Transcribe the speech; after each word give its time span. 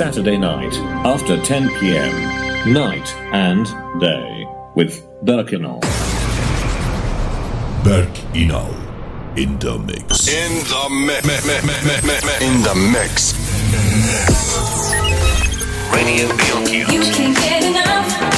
Saturday 0.00 0.38
night 0.38 0.74
after 1.04 1.38
10 1.42 1.68
p.m. 1.78 2.72
Night 2.72 3.14
and 3.34 3.66
day 4.00 4.46
with 4.74 5.06
Berk 5.26 5.48
Inal. 5.48 5.78
Berk 7.84 8.08
Inal 8.32 8.72
in 9.36 9.58
the 9.58 9.78
mix. 9.78 10.26
In 10.26 10.54
the 10.70 10.88
mix. 11.04 11.36
In 12.40 12.62
the 12.62 12.74
mix. 12.94 13.34
Radio 15.92 16.28
BLQ. 16.28 16.90
You 16.90 17.02
can't 17.12 17.36
get 17.36 17.62
enough. 17.62 18.29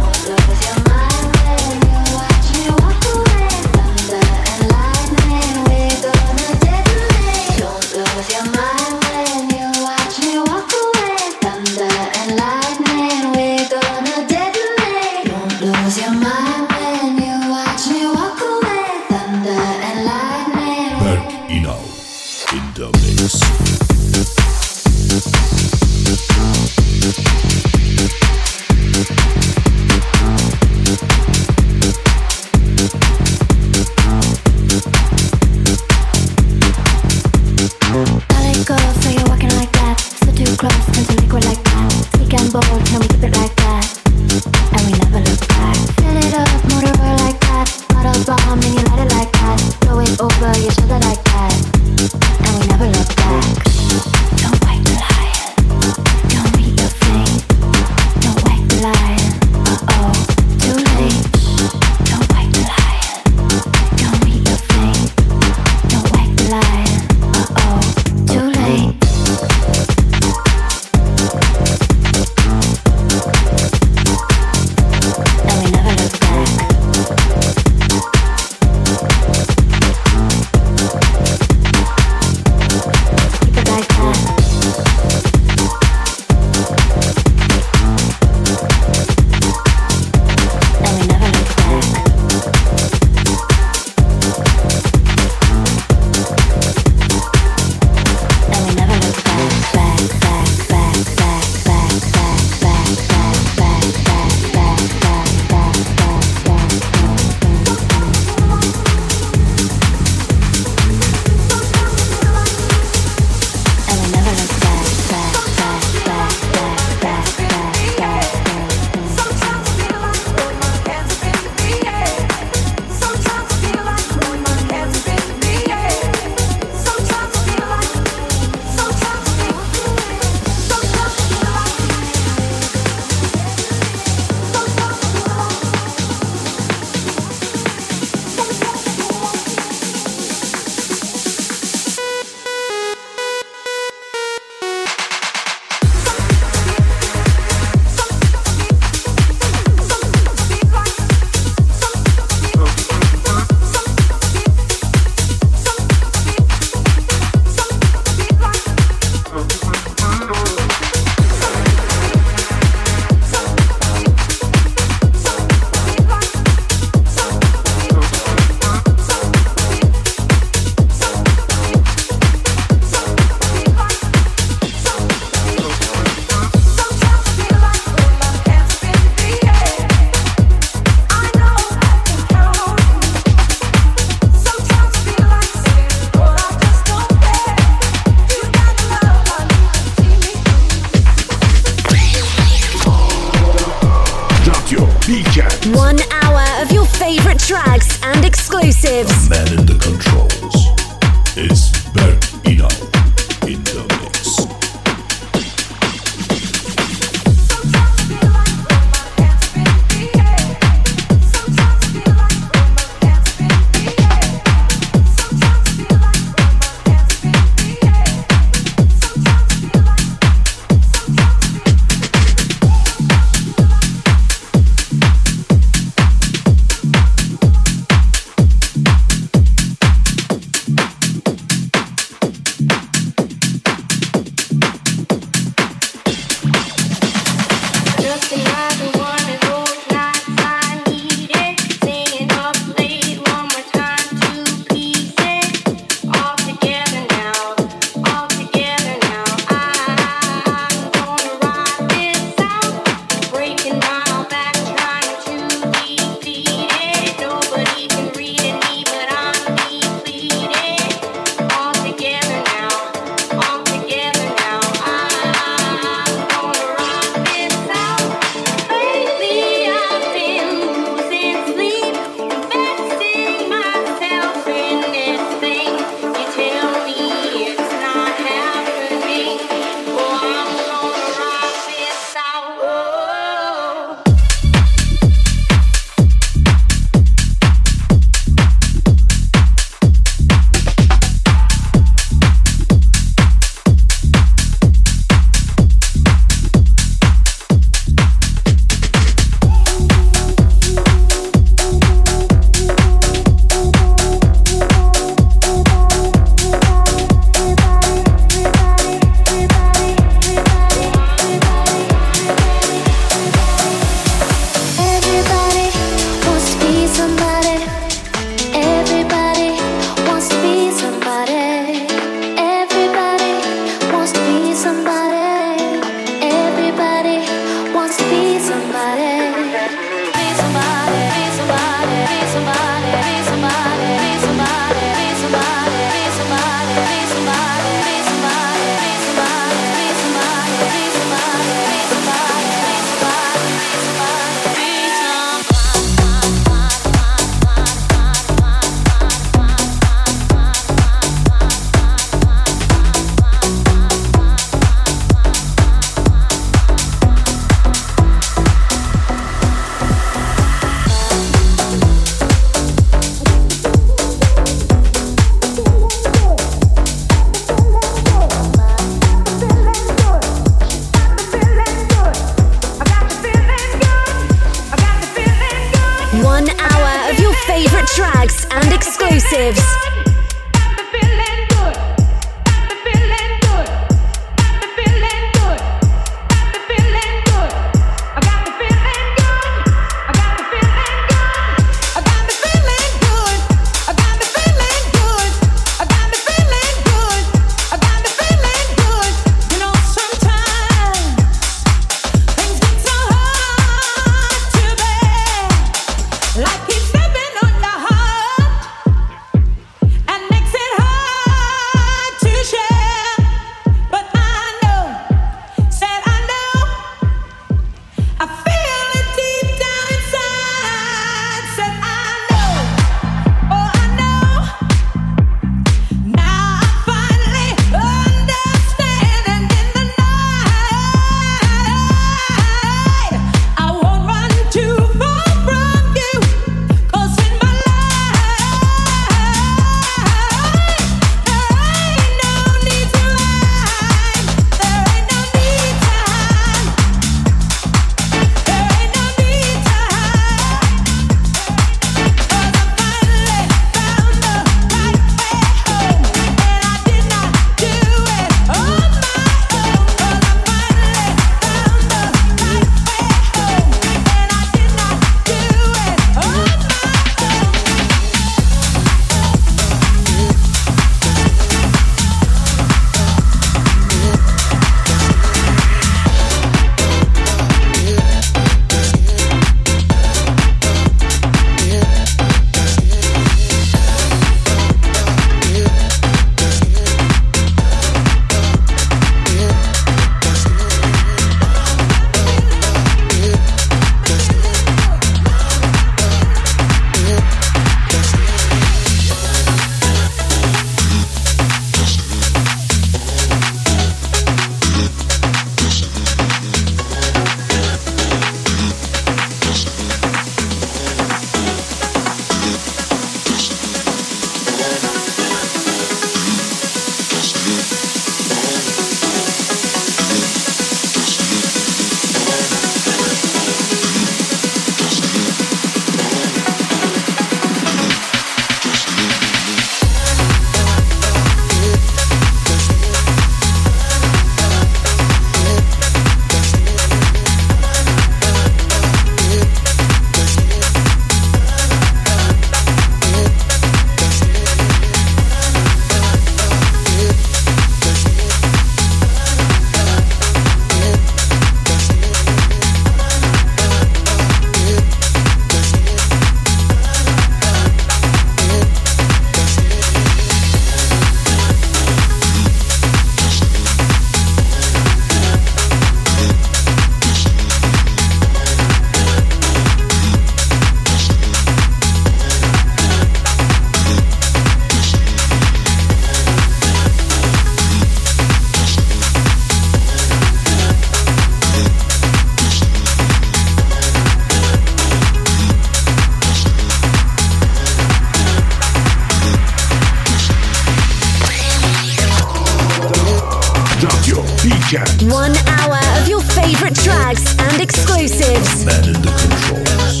One 594.72 595.36
hour 595.48 595.78
of 596.00 596.08
your 596.08 596.22
favorite 596.22 596.74
tracks 596.74 597.36
and 597.38 597.60
exclusives. 597.60 598.64
The 598.64 599.04
controls. 599.04 600.00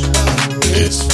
It's 0.64 1.04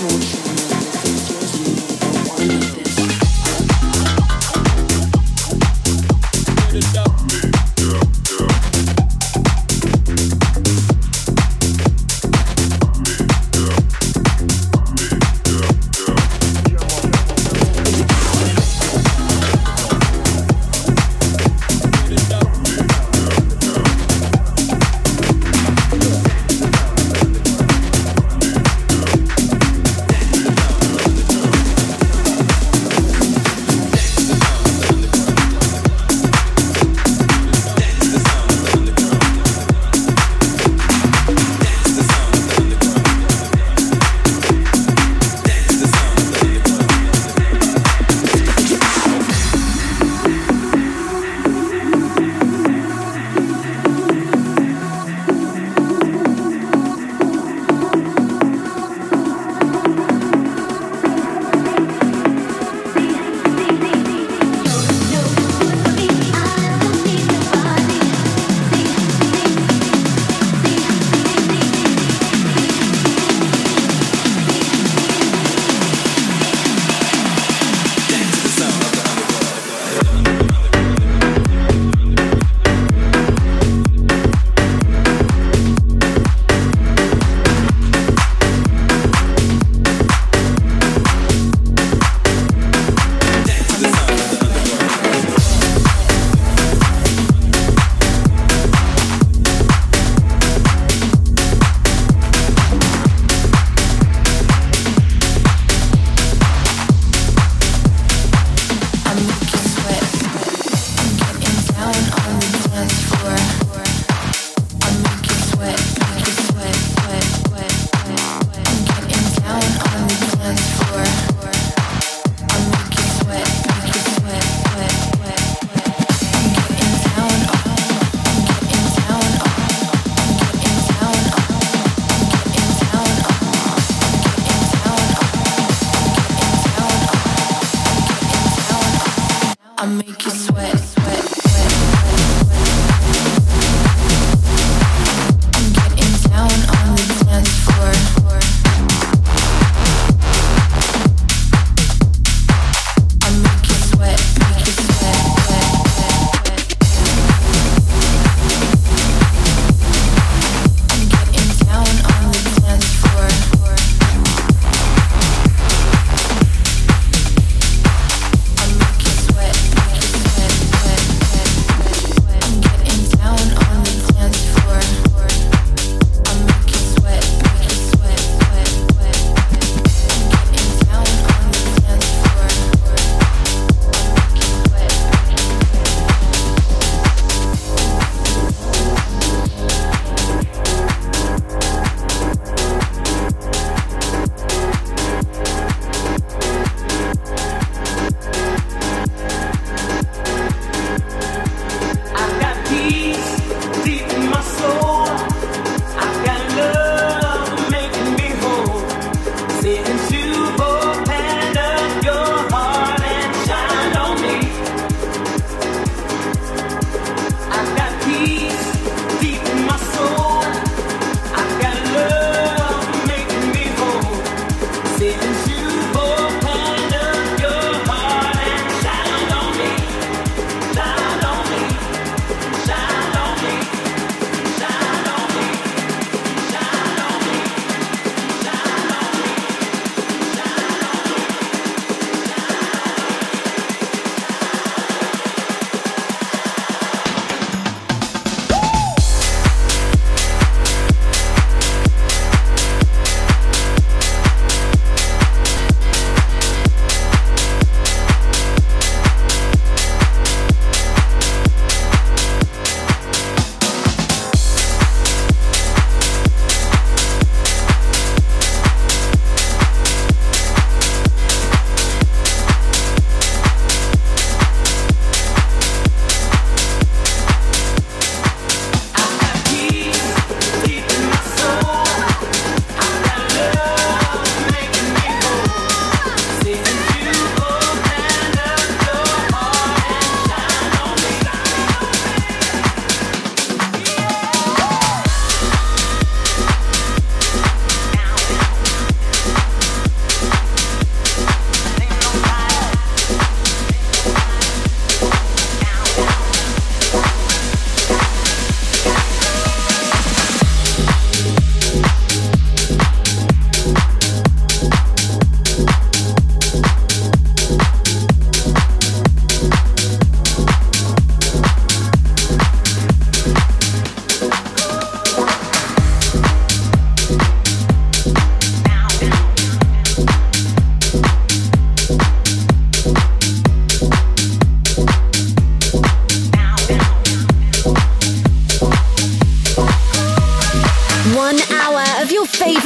noite. 0.00 0.47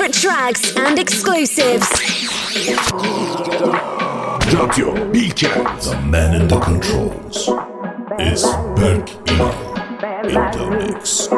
favorite 0.03 0.21
tracks 0.21 0.77
and 0.77 0.99
exclusives. 0.99 1.89
Drop 4.51 4.77
your. 4.77 4.95
The 5.13 6.07
man 6.09 6.41
in 6.41 6.49
the 6.49 6.59
controls 6.59 7.49
is 8.19 8.43
Berk 8.75 9.07
Inal 9.27 9.55
in 10.25 10.35
the 10.35 10.67
mix. 10.93 11.29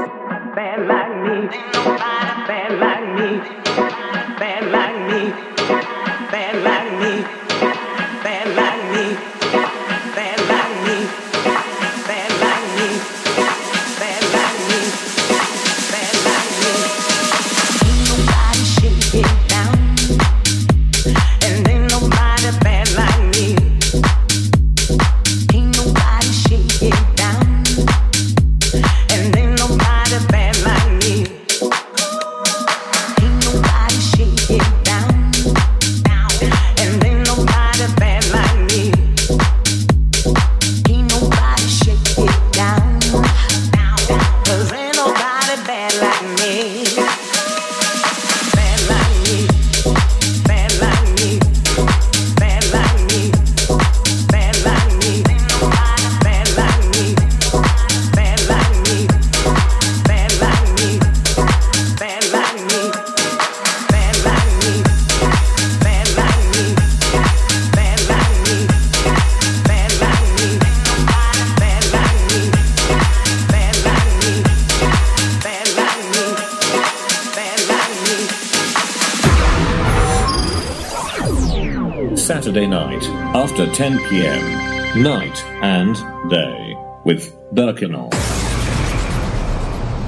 after 83.56 83.72
10 83.72 83.98
pm, 84.08 85.00
night 85.00 85.44
and 85.62 85.94
day, 86.28 86.76
with 87.04 87.32
Berk 87.52 87.76
Inal. 87.76 88.10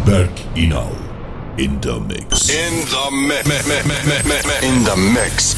Birkinol 0.04 0.90
in 1.56 1.80
the 1.80 2.00
mix. 2.00 2.50
In 2.50 2.74
the 2.90 3.10
mix. 3.28 3.46
Me- 3.46 3.62
me- 3.68 3.88
me- 4.26 4.68
in 4.68 4.82
the 4.82 4.96
mix. 5.14 5.54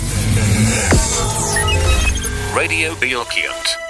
Radio 2.55 2.95
Beyond. 2.97 3.88